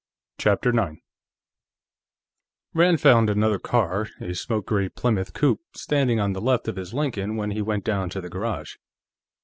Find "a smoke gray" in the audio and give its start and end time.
4.19-4.89